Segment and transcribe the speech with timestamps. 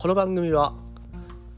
[0.00, 0.72] この番組は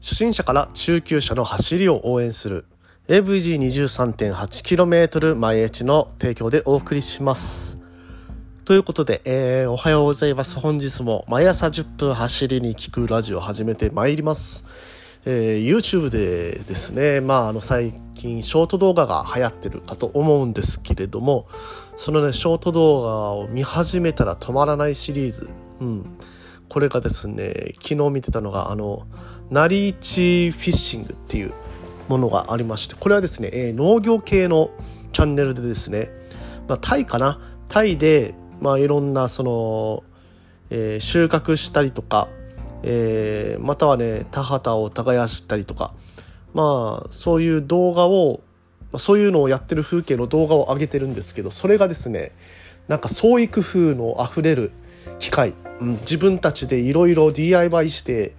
[0.01, 2.65] 初心者から中級者の走りを応援する
[3.07, 7.79] AVG23.8km 毎日の提供でお送りします。
[8.65, 10.59] ということで、えー、おはようございます。
[10.59, 14.65] 本日も毎朝10分走りに聞くラジオを始めてまいります。
[15.25, 21.47] えー、YouTube でですね、まあ、あの最近ショート動画が流行ってるかと思うんですけれども
[21.95, 25.49] そのねショート動画を見始めたら止まらないシリーズ、
[25.79, 26.17] うん、
[26.73, 29.05] これがですね昨日見てたのがあの
[29.51, 31.53] ナリーチフィッシングっていう
[32.07, 34.71] ものがありましてこれはですね、え、農業系の
[35.11, 36.09] チャンネルでですね、
[36.67, 37.39] まあ、タイかな？
[37.69, 40.03] タイで、まあ、いろんなその、
[40.71, 42.27] えー、収穫したりとか
[42.85, 45.93] えー、またはね田畑を耕したりとか
[46.53, 48.41] まあそういう動画を
[48.97, 52.31] そういうのをやってる風景の動画を上げてるんですけどそれがですね
[52.89, 54.73] なんか創意工夫のあふれる
[55.19, 58.33] 機械、うん、自分たちでいろいろ DIY して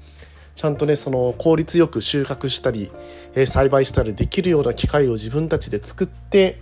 [0.54, 2.90] ちゃんとねその効率よく収穫したり、
[3.34, 6.60] えー、栽培したりできるような機械を自分たちで作って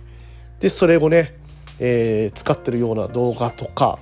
[0.59, 1.35] でそれをね、
[1.79, 3.99] えー、使ってるような動画とか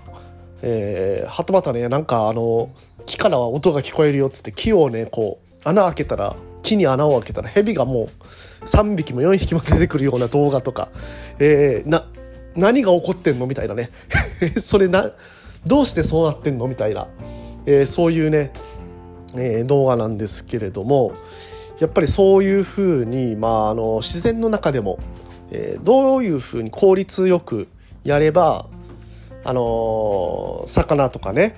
[0.61, 2.71] えー、はたまたねなんかあの
[3.05, 8.08] 木からは音が聞こえるよっつって木をねこう穴開けたら木に穴を開けたら蛇がもう
[8.65, 10.89] 3匹も4匹も出てくるような動画とか、
[11.39, 12.05] えー、な
[12.55, 13.89] 何が起こってんのみたいなね。
[14.59, 15.11] それな
[15.66, 16.67] どうしてそうなってんの？
[16.67, 17.08] みたいな、
[17.66, 18.52] えー、そういうね、
[19.36, 21.14] えー、動画なんですけれども
[21.80, 25.00] やっぱりそういうふうに、まあ、あの自然の中でも、
[25.52, 27.67] えー、どういうふうに効率よく
[28.04, 28.67] やれば
[29.44, 31.56] あの、魚とかね、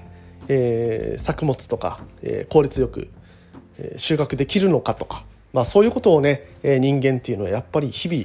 [0.48, 3.09] えー、作物とか、えー、効率よく、
[3.98, 8.24] 収穫できるのかとか、まあ、そういうことをね、人間っていうのはやっぱり日々、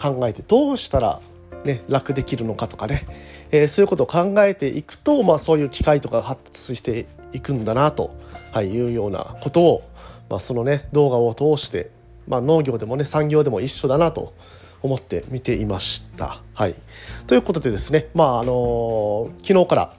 [0.00, 1.20] 考えてどうしたら、
[1.64, 3.04] ね、楽できるのかとかね、
[3.50, 8.14] えそういうことを考えていくと、まあ、そういう機械とかが発達していくんだなと、
[8.52, 9.82] はい、いうようなことを、
[10.28, 11.90] まあ、そのね動画を通して、
[12.26, 14.34] まあ、農業でもね産業でも一緒だなと
[14.82, 16.40] 思って見ていました。
[16.54, 16.74] はい、
[17.26, 19.92] ということでですね、まああの昨日から、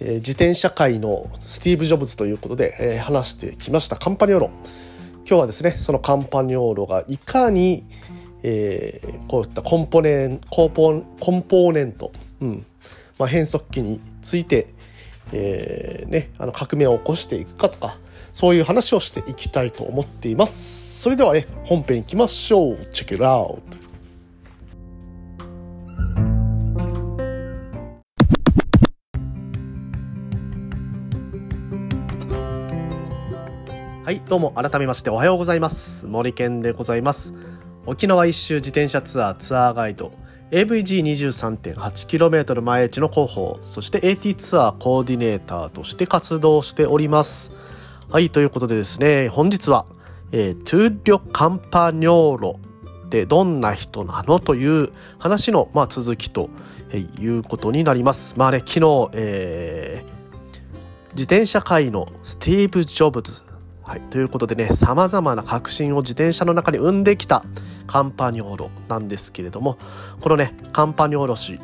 [0.00, 4.50] えー、自転車界のスティーブ・ジョブズということで、えー、話してきましたカンパニオーロ。
[5.28, 7.84] 今日はですねそのカンパニオーロがいかに、
[8.48, 12.66] えー、こういったコンポネンコンポコンポーネント、うん
[13.18, 14.68] まあ、変速機について、
[15.32, 17.98] えーね、あの革命を起こしていくかとか
[18.32, 21.02] そういう話をしていきたいと思っています。
[21.02, 22.74] それではね、本編いきましょう。
[22.92, 23.86] Check it out!
[34.04, 37.34] はいどうも改めましておはようございます森健でございます
[37.86, 40.12] 沖縄一周自転車ツアーツアーガイド
[40.50, 47.52] AVG23.8km 前地の広報そして AT ツアーコーディネーターとして活動しております。
[48.10, 49.86] はいということでですね本日は、
[50.32, 52.60] えー、トゥーリョ・カンパニョーロ
[53.06, 56.50] ってどんな人なのという話の、まあ、続きと
[56.92, 58.36] いうことになります。
[58.36, 60.10] まあね昨日、えー、
[61.12, 63.45] 自転車界のスティーブ・ジョブズ
[63.86, 67.44] はい、ということでねさまざまな革新を自転車の中に生んできた
[67.86, 69.78] カンパニョーロなんですけれども
[70.20, 71.60] このねカンパニョーロ氏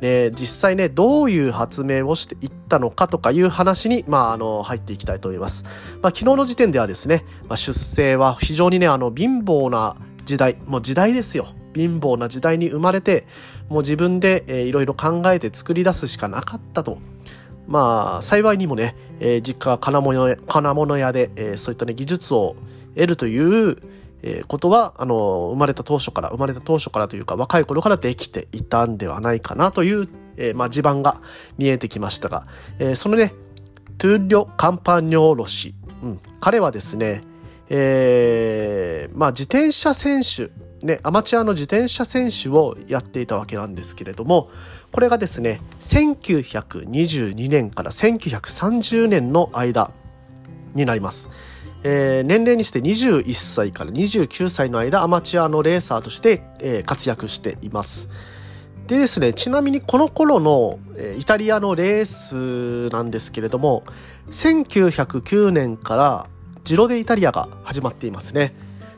[0.00, 5.62] ね、実際ねどういう発明をしていったのかとかいう話に、まあ、あの入っていきたいと思います。
[6.02, 9.94] まあ、昨日の時点ではですね、まあ、出生は非常にねあの貧乏な
[10.24, 13.26] 時代もう時代ですよ貧乏な時代に生まれて
[13.68, 16.98] もう自分で、いろいろ考えて作り出すしかなかったと
[17.66, 22.56] まあ幸いにもね、えー、実家は金物金物屋で、えー、そういったね技術を
[22.94, 23.76] 得るという、
[24.22, 31.20] えー、ことはあの生まれた当初から生まれた当初からというか若い頃からできていたんではないかなという、えー、まあ、地盤が
[31.58, 32.46] 見えてきましたが、
[32.78, 33.32] えー、そのね
[33.98, 37.22] トゥーリョ・カンパニョーロ氏、うん、彼はですね、
[37.68, 40.50] えーまあ、自転車選手
[40.86, 44.50] ね、アマチュアの自転車選手をやっていたわけなんですけれども
[44.90, 49.90] これがですね1922年から1930年の間
[50.74, 51.30] になります。
[51.84, 58.08] えー、年齢にして21歳から29歳の間アマチュアのレーサーとして、えー、活躍しています。
[58.86, 63.84] でですねちなみにこの頃の、えー、イタリアのレースなんですけれども
[64.30, 66.26] 1909年から
[66.64, 68.54] ジロデイタリアが始まっていますね。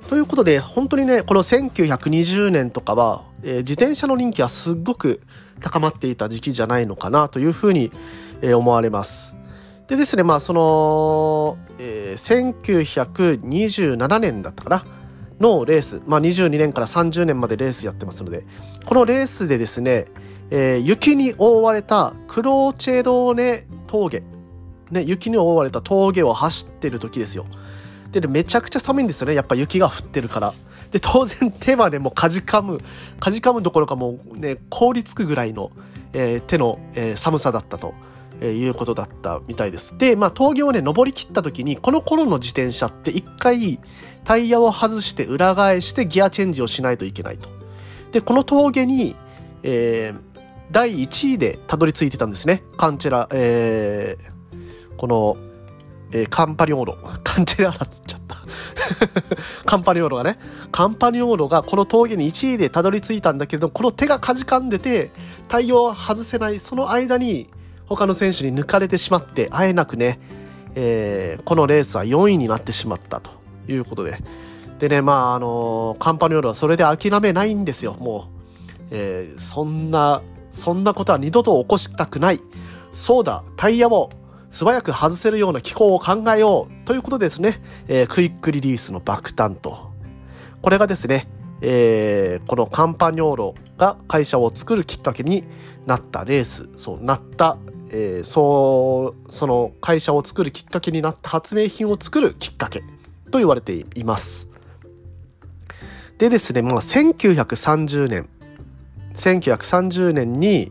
[0.08, 5.22] ということで本当にねこの1920年とかは、えー、自転車の人気はすっごく
[5.60, 7.90] 高まっていた時期じゃないのかなというふうに、
[8.42, 9.36] えー、思われます。
[9.88, 12.54] でですねまあその、えー、
[12.96, 14.84] 1927年だったかな
[15.40, 18.44] のレース、まあ、22年から30年までレースやってますので
[18.86, 20.06] このレースでですね、
[20.50, 24.22] えー、雪に覆われたクローチェドーネ峠
[24.90, 27.46] ね、雪に覆われた峠を走ってる時ですよ。
[28.20, 29.34] で、めちゃくちゃ寒いんですよね。
[29.34, 30.54] やっぱ雪が降ってるから。
[30.90, 32.80] で、当然手はね、もうかじかむ、
[33.20, 35.70] かじかむどころかもうね、凍りつくぐらいの、
[36.12, 37.94] えー、手の、えー、寒さだったと。
[38.40, 39.96] えー、いうことだったみたいです。
[39.96, 43.78] で、まあ、峠をね、登り切った時に、この頃の自転車って一回
[44.24, 47.48] タイヤを外して裏返してギアチェンジをしないといけないと。
[48.12, 49.14] で、この峠に、
[49.62, 50.34] えー、
[50.70, 52.62] 第1位でたどり着いてたんですね。
[52.76, 55.36] カンチェラ、えー、この、
[56.12, 56.98] えー、カンパニョーロ。
[57.22, 58.36] カンチェラーラっつっちゃった。
[59.64, 60.38] カンパニョーロがね。
[60.70, 65.10] カンパニョーロがこの峠に1位でたどり着いたんだけれど、この手がかじかんでて、
[65.48, 67.48] 対応を外せない、その間に、
[67.86, 70.18] 他の選手に抜かれてしまって、あえなくね、
[70.74, 73.30] えー、このレースは4位になってしまったと
[73.68, 74.18] いうことで。
[74.78, 78.84] でね、まあ、あのー、カンパニョーロはそれで諦めないんですよ、もう。
[78.90, 82.40] えー、そんな、そんなことは二度と起こしたくない。
[82.92, 84.10] そうだ、タイヤを
[84.54, 89.90] 素早く外せるような機構を考えようということですね、えー、クイックリリースの爆誕と。
[90.62, 91.26] これがですね、
[91.60, 95.42] えー、このカンパニョーロが会社を作るきっかけに
[95.86, 97.58] なったレース、そうなった、
[97.90, 102.80] えー、そうその会社を作るきっかけになった発明品を作るきっかけ
[103.32, 104.50] と言われています。
[106.18, 108.28] でですね、まあ、1930年
[109.14, 110.70] 1930年に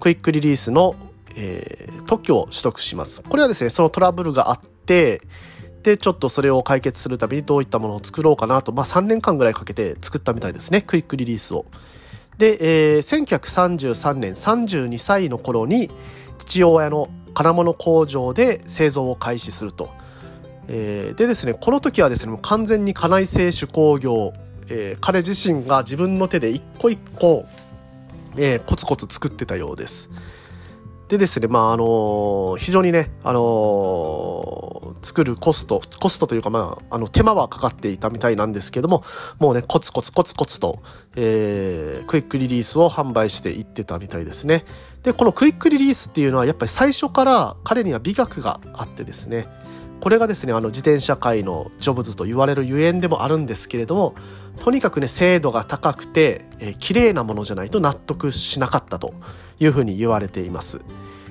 [0.00, 0.94] クイックリリースの、
[1.40, 3.22] えー、特許を取得します。
[3.22, 5.22] これはですねそのトラブルがあって
[5.84, 11.64] でちょっとそれを解決するためにどういったものを作ろうかなと、まあ、3年間ぐらいかけて作ったみたいですねクイックリリースを。
[12.36, 15.90] で、えー、1933年32歳の頃に
[16.38, 19.90] 父親の金物工場で製造を開始すると。
[20.70, 24.34] えー、でですね、この時はですね、もう完全に家内製手工業、
[24.68, 27.46] えー、彼自身が自分の手で一個一個、
[28.36, 30.10] えー、コツコツ作ってたようです。
[31.08, 39.02] でですね、まあ、あの、非常にね、あの、作るコスト、コストというか、まあ、あの、手間はかかっていたみたいなんですけども、
[39.38, 40.82] もうね、コツコツコツコツと、
[41.16, 44.66] えー、クイックリリースを販売していってたみたいですね。
[45.02, 49.48] で、このクイックリリースっていうのは、やっぱり最初から彼には美学があってですね、
[50.00, 54.14] これがですね、あの自転車界のジョブズと言われるゆえんでもあるんですけれども、
[54.58, 59.12] とにかくね、精度が高くて、えー、綺麗なものじゃないと納得しなかったと
[59.58, 60.80] いうふうに言われています。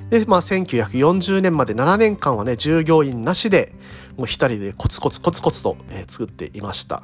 [0.09, 3.73] で、まあ、1940年まで7年間はね、従業員なしで、
[4.17, 7.03] もう一人でコツコツコツコツと、えー、作っていました。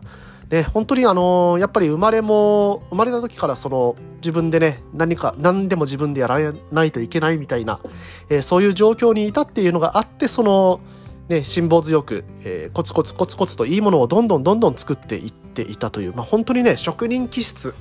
[0.50, 7.80] で、本当にあのー、やっぱり生まれも、生まれた時からその、自分でね、何か、何でも自分でやらないといけないみたいな、
[8.30, 10.80] えー、そういう状況にいたっていうのがあって、その、
[11.30, 17.74] ね、辛抱強く、えー、コツコツコツコツといいものをどんどんどんどん作っていっていたという、まあ、本当にね、職人気質、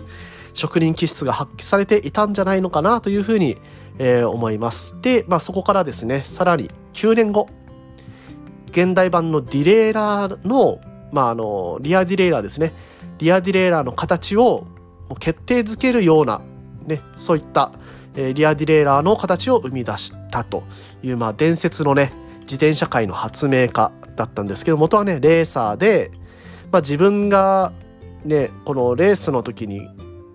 [0.54, 3.56] 職人気質が発揮されていたんじゃないのかなというふうに、
[3.98, 5.00] えー、思います。
[5.02, 7.48] で、まあ、そこからですね、さらに9年後、
[8.70, 10.80] 現代版のディレイラーの、
[11.12, 12.72] まあ、あの、リアディレイラーですね。
[13.18, 14.66] リアディレイラーの形を
[15.18, 16.40] 決定づけるような、
[16.86, 17.72] ね、そういった、
[18.14, 20.62] え、リアディレイラーの形を生み出したと
[21.02, 22.12] いう、まあ、伝説のね、
[22.52, 26.10] 自転車界の発明家だったんですけど、元はね、レーサーで、
[26.70, 27.72] まあ、自分が
[28.26, 29.88] ね、このレースの時に、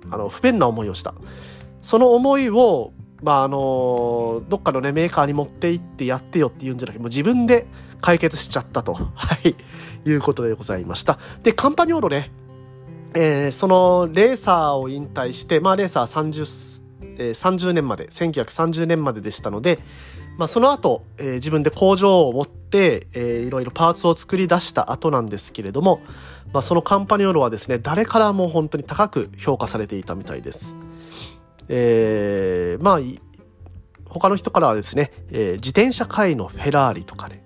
[0.09, 1.13] あの、不便な思いをした。
[1.79, 2.91] その思いを、
[3.21, 7.67] まあ、あの、どっかのね、メーカーに持って行ってやってよって言うんじゃなくて、もう自分で
[8.01, 9.55] 解決しちゃったと、 はい、
[10.09, 11.19] いうことでございました。
[11.43, 12.31] で、カンパニョーロね、
[13.13, 16.83] えー、そのレーサーを引退して、まあ、レーサー30、
[17.19, 19.77] えー、30年まで、1930年まででしたので、
[20.37, 25.99] まあ、その後、えー、自分で工場を持って、えー、いろいろパーツを作り出した後なんですけれども、
[26.53, 30.75] まあ、そのカンパニョーロはですね、誰からも本当に高く評価されていたみたいです。
[31.69, 32.99] えー、まあ、
[34.05, 37.43] 他の人からはですね、えー、自転車界のフェラーリとかね、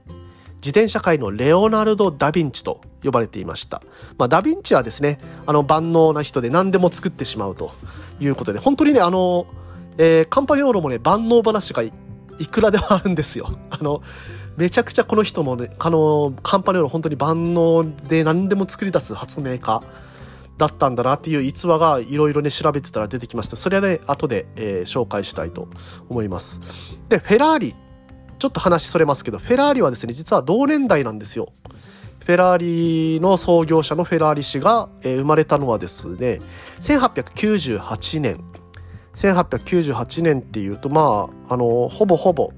[0.55, 3.81] 自転車界のレオナルド・ダ・ヴィンチと呼ばれていました。
[4.17, 7.71] まあ、ダ・ヴィンチはですね、あの万能な人で何でも作ってしまうと
[8.19, 9.47] いうことで、本当にね、あの、
[9.97, 11.83] えー、カンパニョーロもね、万能話が
[12.41, 13.57] いくらでもあるんですよ。
[13.69, 14.01] あの、
[14.57, 19.81] めちゃくちゃこの人もね、あの、カンパニョーロ本当に万能で何でも作り出す発明家
[20.57, 23.55] だったんだなっていう逸話がいろいろね調べてたら出てきました。
[23.55, 25.67] それはね後で、えー、紹介したいと
[26.07, 26.99] 思います。
[27.09, 27.75] でフェラーリ
[28.37, 31.47] ちょっと話それますけどフェラーリはですね実は同年代なんですよ。
[32.19, 32.57] フェラー
[33.15, 36.39] リの創業者のフェラーリ氏が、えー、生まれたのはですね
[36.79, 38.37] 1898年。
[39.13, 42.51] 1898年っていうとまああのほぼほぼ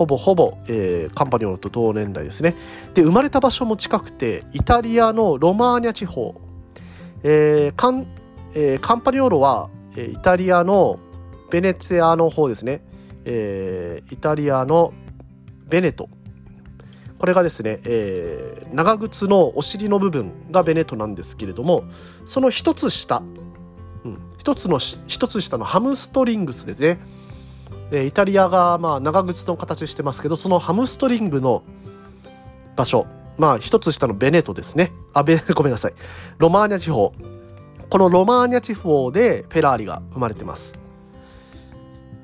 [0.00, 2.56] ほぼほぼ、えー、カンパニョーロと同年代ですね。
[2.94, 6.40] で、生まれた場所も近くて、イタリアのロマーニャ地方、
[7.22, 8.06] えーカン
[8.54, 10.98] えー、カンパニョーロは、えー、イタリアの
[11.50, 12.82] ベネツィアの方ですね、
[13.26, 14.94] えー、イタリアの
[15.68, 16.08] ベネト。
[17.18, 21.84] これがですね、えー、長靴のお尻の部分がベネトなんですけれども
[22.24, 23.22] その一つ下、
[24.40, 26.98] 一つの一つ下のハムストリングスですね、
[27.92, 31.62] え、イタリアがまあ長靴の形してますけどそのハムストリングの
[32.74, 33.06] 場所
[33.36, 34.92] まあ一つ下のベネトですね。
[35.12, 35.94] あベ ごめんなさい。
[36.38, 37.12] ロマーニャ地方。
[37.90, 40.74] このロマーニャ地方でフェラーリが生まれてます。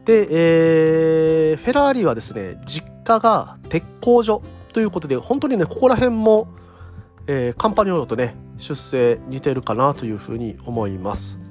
[0.07, 4.41] で、えー、フェラーリはですね実家が鉄工所
[4.73, 6.49] ということで本当にねここら辺も、
[7.27, 11.46] えー、カンパニオロとね出生似てるかなというふうに思います。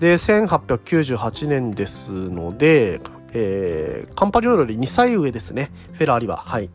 [0.00, 3.00] で1898年ですので、
[3.34, 5.70] えー、カンパニオーロより2歳上ですね。
[5.92, 6.38] フェラーリは。
[6.38, 6.70] はい。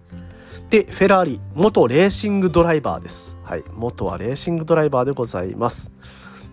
[0.69, 3.35] でフェラーリ元レーシングドライバーです。
[3.43, 3.63] はい。
[3.73, 5.91] 元はレーシングドライバーでございます。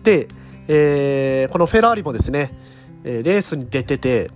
[0.01, 0.27] で、
[0.67, 2.57] えー、このフェラーリもですね
[3.03, 4.31] レースに出てて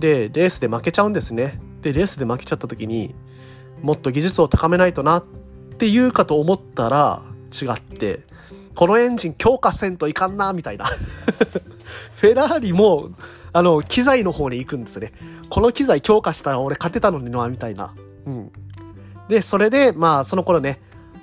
[0.00, 1.60] でレースで負けちゃうんですね。
[1.80, 3.14] でレースで負けちゃった時に
[3.82, 5.24] もっと技術を高めないとなっ
[5.78, 8.24] て言うかと思ったら違って
[8.74, 10.86] このエンジン強化せんといかんなみたいな。
[12.16, 13.10] フェラーリも
[13.52, 15.12] あの機材の方に行くんですね。
[15.48, 17.94] この機材強化したら俺勝てたのになみたいな。
[18.26, 18.52] うん。
[19.28, 20.80] でそれでまあその頃ね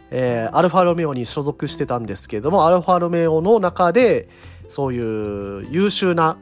[0.09, 4.29] えー、アルファロメオに所属してたんですけれどもアルファロメオの中で
[4.67, 6.37] そういう優秀な、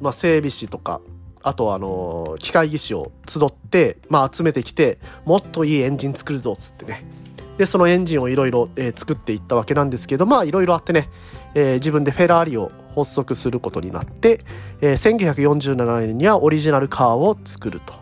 [0.00, 1.00] まあ、整備士とか
[1.42, 7.04] あとあの機械技師を集って、まあ、集めてきてもっといいエンジン作るぞっつってね。
[7.58, 11.08] でそのエンジンをいろいろ作っていったわけなんですけどまあいろいろあってね、
[11.54, 14.40] えー、自分でフェラーリを発足することになって、
[14.80, 17.94] えー、1947年にはオリジナルカーを作ると。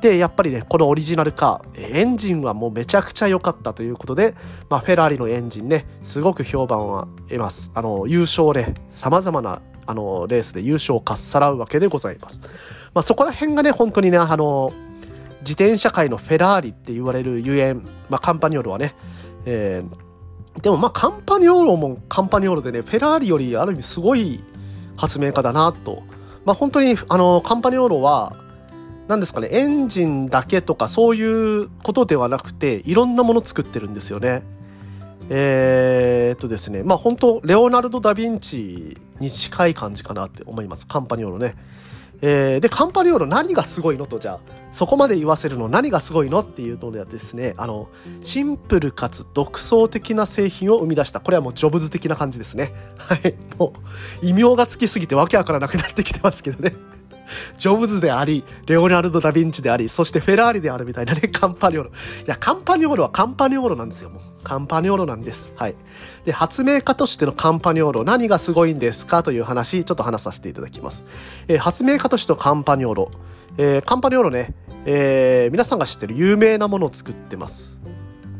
[0.00, 4.34] でやっぱりねこのオリジナルカーエンジンはもうめちゃくちゃ良かったということで、
[4.70, 12.90] まあ、フェラーリのエンジンねすごく評判は得ますあの優勝ねさまざまなあのレースで優勝をかっさらうわけでございます。
[12.94, 14.72] まあ、そこら辺がね本当にねあの
[15.40, 18.94] 自転車界のフェラーリって言われるゆえん、まあ、カンパニオールはね、
[19.46, 24.42] えー、でもまあカンパニオールもカンパニオールでねフェラーリよりある意味すごい
[24.96, 26.02] 発明家だなと。
[26.44, 28.36] まあ、本当にあのカンパニオールは
[29.08, 34.42] 何ですかねエンジンだけとかそういうことではなくていろんなもの作ってるんですよね。
[35.32, 40.88] えー、っとですねまあ本当レオナルド・ダ・ヴィンチに近い感じかなって思います。
[40.88, 41.54] カンパニオーロね。
[42.22, 44.04] えー、でカンパニオーロ何がすごいの？
[44.04, 45.68] とじゃあそこまで言わせるの？
[45.68, 46.40] 何がすごいの？
[46.40, 47.88] っていうのではですねあの
[48.22, 51.20] シンプルかつ独創的な製品を生み出した。
[51.20, 52.74] これはもうジョブズ的な感じですね。
[52.98, 53.36] はい。
[53.56, 53.72] も
[54.22, 56.74] う異名がつきすぎてわけわからなくなってきてますけどね。
[57.56, 61.90] ジョブズであり、レオナルド・ダ・ヴィンチであり、そしてフェラーリであるみたいなね、 カンパニオーロ。
[61.90, 61.92] い
[62.26, 64.22] や、カンパニオーロはカンパニオーロなんですよ、もう。
[64.42, 65.52] カンパニオーロなんです。
[65.56, 65.74] はい。
[66.24, 71.04] で、発明家としてのカンパニオーロ、何がすごいんですかという話、ちょっと話させていただきます。
[71.48, 73.10] えー、発明家としてのカンパニオーロ。
[73.58, 77.82] えー、カンパニオーロね、えー、皆さんが知ってる有名なものを作ってます。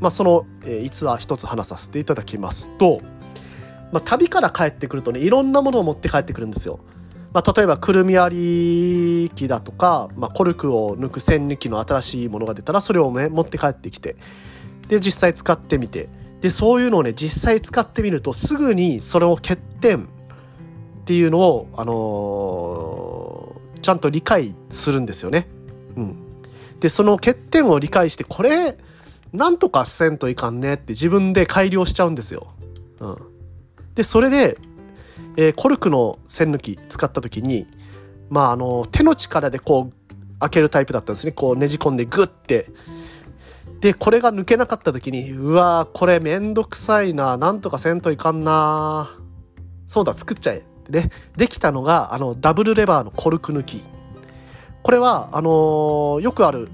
[0.01, 3.03] まあ、その、えー、逸話一つ話させていただきますと、
[3.93, 6.79] まあ、旅から帰ってくるとね、いろんなものを持って帰ってくるんですよ。
[7.33, 14.17] まあ、例えばくるみ割り機だとか、まあ、コルクを抜く栓抜きの新しいものが出たらそれをね持って帰ってきて
[14.89, 16.09] で実際使ってみて
[16.41, 25.49] でそういうのをね実際使ってみるとすぐにそれを欠点っていうのを、あのー、ちゃんと理解するんですよね。
[25.97, 26.17] うん、
[26.81, 28.77] でその欠点を理解してこれ
[29.33, 32.53] なんとかせんといかんねって自分で改良しちゃうんですよ。
[33.01, 33.17] うん、
[33.95, 34.57] でそれで
[35.37, 37.67] えー、コルクの栓抜き使った時に、
[38.31, 41.33] まあ、あの、手の力でこう、開けるタイプだったんですね。
[41.33, 42.67] こうねじ込んでグッて。
[43.81, 47.37] で、これが抜けなかった時に、うわーこれめんどくさいな。
[47.37, 49.11] なんとかせんといかんな。
[49.87, 50.59] そうだ、作っちゃえ。
[50.59, 51.11] ってね。
[51.37, 53.83] できたのが、あの、ダブルレバーのコルク抜き。
[54.83, 56.71] これは、あのー、よくある、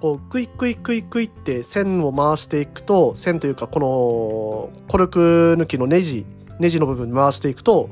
[0.00, 6.26] こう、クイクイクイクイって線を回していくと、線というか、この、コルク抜きのネジ
[6.60, 7.90] ネジの部分に回していくと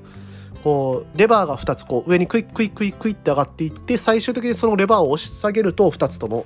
[0.63, 6.45] こうレバーが2つこう上にクイックイックイックイって上がっていって最終的にそのレバーを押し下げると2つとも、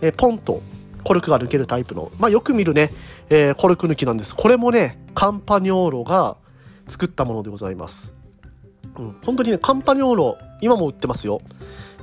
[0.00, 0.62] え、ポンと
[1.04, 2.90] コルクが抜けるタイプの、まあ、よく見るね、
[3.30, 4.34] え、コルク抜きなんです。
[4.36, 6.36] これもねカンパニョーロが
[6.86, 8.14] 作ったものでございます、
[8.96, 11.40] うん、本当にねカンパニョーロ今も売ってますよ。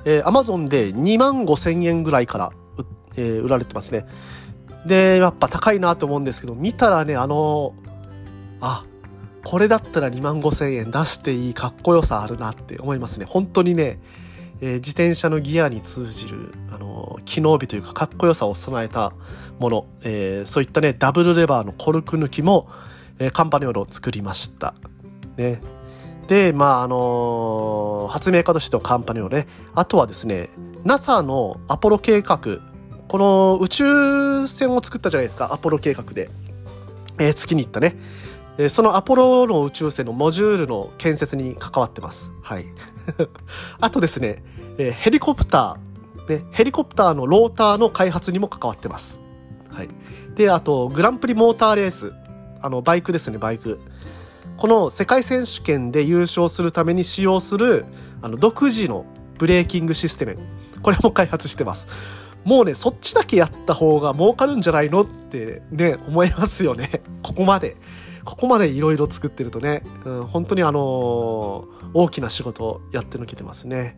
[0.06, 2.52] えー、Amazon で2万5千円ぐらいから、
[3.18, 4.06] え、売られてますね。
[4.86, 7.74] でやっぱ高いなと思うんですけど見たらねあの
[8.62, 8.84] あ
[9.46, 13.26] これだったら2万5千円出していいかっこよさあるなって思いますね。
[13.26, 14.00] 本当にね、
[14.60, 19.14] えー、自転車のギアに通じる、あのー、機能美というかかっこよさを備えた
[19.60, 22.68] もの、えー、そういったね、ダブルレバーのコルク抜きも、
[23.20, 24.74] えー、カンパネオロを作りました。
[25.38, 25.62] ね。
[26.28, 29.48] で、まあ、あの、発明家としてのカンパネオロね。
[29.76, 30.50] あとはですね、
[30.84, 32.40] NASA のアポロ計画
[33.08, 36.30] この宇宙船を作ったじゃないですか、アポロ計画で。
[37.20, 37.96] えー、月に行ったね。
[38.70, 42.32] そのアポロの宇宙船のモジュールの建設に関わってます。
[42.42, 42.66] はい。
[43.80, 44.44] あとですね、
[44.78, 49.22] ヘリコプター、ね、ヘリコプターのローターの開発にも関わってます。
[49.70, 49.90] はい。
[50.36, 52.14] で、あと、グランプリモーターレース。
[52.62, 53.80] あの、バイクですね、バイク。
[54.58, 57.86] この世界選手権で優勝するために使用する、
[58.22, 59.06] あの、独自の
[59.38, 60.38] ブレーキングシステム。
[60.82, 61.88] これも開発してます。
[62.46, 67.02] もうね、そっちだけやった方が儲かるんじゃないのってね、思いますよね。
[67.22, 67.76] ここまで。
[68.26, 73.98] ここまでいろいろ作ってるとね、うん、本当にあの、大きな仕事をやってのけてますね。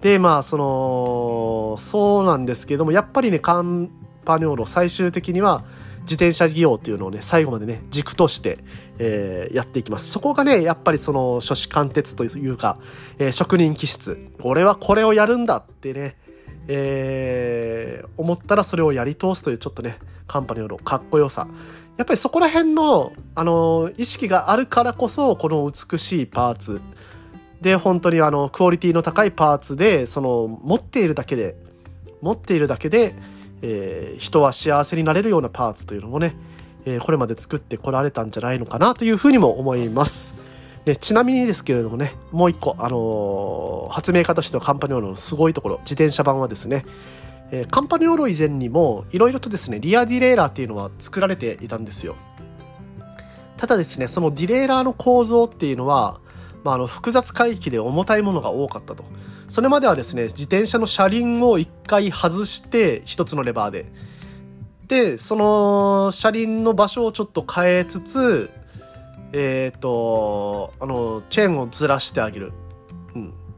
[0.00, 3.90] で、まあ、その、そうなんですけども、やっぱりね、カン
[4.24, 5.64] パニョーロ最終的には
[6.02, 8.58] 自転車事業っていうのをね、最後までね、軸として、
[8.98, 10.10] えー、やっていきます。
[10.10, 12.78] そこがね、やっぱりその、初子貫徹というか、
[13.18, 14.30] えー、職人気質。
[14.42, 16.16] 俺はこれをやるんだってね、
[16.68, 21.48] えー、思ったらそれをやり通すというちょっとね、カンパニョーロかっこよさ。
[21.96, 26.80] やっぱりそこら辺の、あの、意識があるからこそ、この美しいパーツ。
[27.60, 31.56] で、本当にあの、クオリティの高いパーツで、その、持っているだけで、
[32.20, 33.14] 持っているだけで、
[33.62, 36.36] えー、人は幸せになれるようなパーツというのもね、
[36.84, 40.34] えー、これまで作ってこられたんじゃないのかなというふうにも思います。
[40.84, 46.84] でちなみにですけれどもね、もう一個、あのー、発明家としてはカンパニオーロのすごいところ、自転車版はですね、
[47.50, 52.16] えー、カンパニオーロ以前にも、いろいろとですね、リアディレイラーっていうのは作られていたんですよ。
[53.56, 56.20] ただですね、そのディレイラーの構造っていうのは、
[56.64, 59.04] まあ、あの複雑回帰で重たいものが多かったと。
[59.48, 63.86] それまではですね、自転車の車輪を一回外して一つのレバーで。
[64.88, 68.50] で、その車輪の場所をちょっと変えつつ、
[69.32, 72.52] えっ、ー、と、あの、チェーンをずらしてあげる。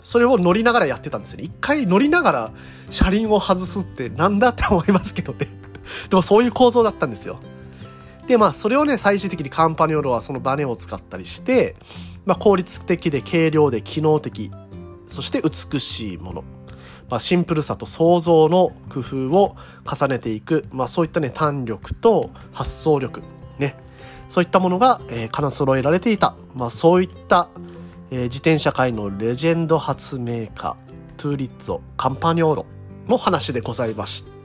[0.03, 1.45] それを乗りながらやってたんですよね。
[1.45, 2.53] 一回乗りながら
[2.91, 5.49] 車輪を外すってなんだって思いますけどね。
[6.11, 7.41] でもそういう構造だったんですよ。
[8.27, 11.77] で、まあ、それをね、最終的にカンパニオロはそのバネを使ったりして、
[12.27, 14.51] まあ、効率的で軽量で機能的、
[15.07, 16.45] そして美しいもの。
[17.09, 19.57] まあ、シンプルさと創造の工夫を
[19.91, 23.23] 重ねていく、まあ、そういったね、弾力と発想力、
[23.59, 23.77] ね。
[24.29, 26.37] そういったものが、えー、兼揃えられていた。
[26.55, 27.49] まあ、そういった、
[28.11, 30.77] えー、自転車界のレジェンド発明家、
[31.17, 32.67] トゥーリッツォ・カンパニョーロ
[33.07, 34.38] の話でございました。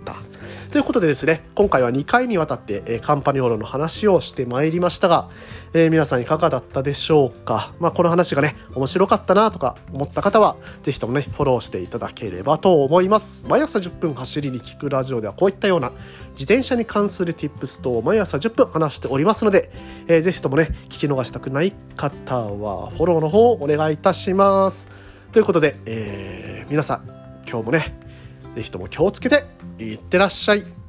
[0.74, 5.30] ということでですね、今回は2回にわたって、えー、カンパニオーロの話をしてまいりましたが、
[5.76, 7.76] えー、皆さんいかがだったでしょうか？
[7.80, 13.46] まあ、この話がね、面白かったなとか思った方は、ぜひともね、フォローしていただければと思います。
[13.48, 15.92] 毎朝10分走りに聞くラジオではこういったような
[16.32, 19.70] 自転車に関する tips と毎朝10分話しておりますので、
[20.08, 24.90] えー、ぜひともね、聞き逃したくない方はフォローの方をお願いいたします。
[25.32, 27.08] ということで、えー、皆さん、
[27.48, 27.96] 今日もね、
[28.56, 30.83] ぜひとも気をつけていってらっしゃい。